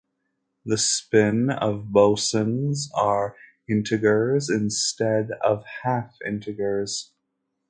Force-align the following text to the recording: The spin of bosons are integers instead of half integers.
The 0.65 0.79
spin 0.79 1.51
of 1.51 1.89
bosons 1.91 2.89
are 2.95 3.35
integers 3.69 4.49
instead 4.49 5.29
of 5.43 5.63
half 5.83 6.17
integers. 6.25 7.11